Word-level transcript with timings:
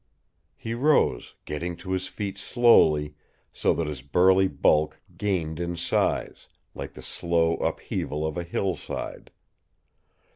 He 0.57 0.73
rose, 0.73 1.35
getting 1.45 1.75
to 1.75 1.91
his 1.91 2.07
feet 2.07 2.35
slowly, 2.39 3.13
so 3.53 3.71
that 3.75 3.85
his 3.85 4.01
burly 4.01 4.47
bulk 4.47 4.99
gained 5.15 5.59
in 5.59 5.77
size, 5.77 6.47
like 6.73 6.93
the 6.93 7.03
slow 7.03 7.53
upheaval 7.57 8.25
of 8.25 8.35
a 8.35 8.41
hillside. 8.43 9.29